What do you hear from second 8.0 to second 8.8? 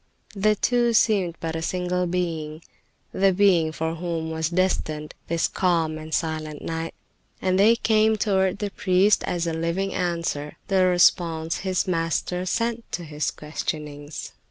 toward the